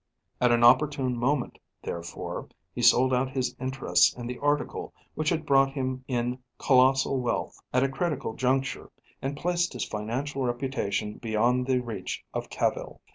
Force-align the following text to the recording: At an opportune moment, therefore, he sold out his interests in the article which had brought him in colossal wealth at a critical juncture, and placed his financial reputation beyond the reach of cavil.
At 0.41 0.51
an 0.51 0.63
opportune 0.63 1.15
moment, 1.15 1.59
therefore, 1.83 2.49
he 2.73 2.81
sold 2.81 3.13
out 3.13 3.29
his 3.29 3.55
interests 3.59 4.15
in 4.15 4.25
the 4.25 4.39
article 4.39 4.95
which 5.13 5.29
had 5.29 5.45
brought 5.45 5.73
him 5.73 6.03
in 6.07 6.39
colossal 6.57 7.19
wealth 7.19 7.55
at 7.71 7.83
a 7.83 7.87
critical 7.87 8.33
juncture, 8.33 8.89
and 9.21 9.37
placed 9.37 9.73
his 9.73 9.85
financial 9.85 10.43
reputation 10.43 11.19
beyond 11.19 11.67
the 11.67 11.81
reach 11.83 12.23
of 12.33 12.49
cavil. 12.49 12.99